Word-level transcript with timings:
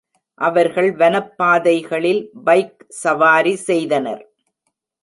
அவர்கள் 0.41 0.91
வனப் 0.91 1.37
பாதைகளில் 1.37 2.29
பைக் 2.43 2.85
சவாரி 2.87 3.55
செய்தனர். 3.55 4.23